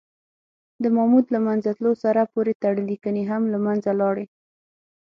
د 0.83 0.85
ماموت 0.95 1.25
له 1.35 1.39
منځه 1.47 1.69
تلو 1.77 1.91
سره 2.03 2.29
پورې 2.33 2.53
تړلي 2.63 2.97
کنې 3.03 3.23
هم 3.31 3.43
له 3.53 3.59
منځه 3.65 3.91
لاړې. 4.01 4.25